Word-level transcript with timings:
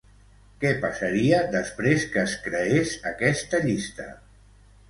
Què 0.63 0.71
passaria 0.85 1.41
després 1.57 2.07
que 2.15 2.21
es 2.31 2.35
creés 2.47 2.97
aquesta 3.13 3.61
llista? 3.67 4.09